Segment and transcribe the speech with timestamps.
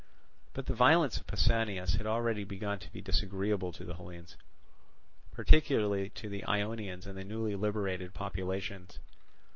[0.53, 4.35] But the violence of Pausanias had already begun to be disagreeable to the Hellenes,
[5.31, 8.97] particularly to the Ionians and the newly liberated populations.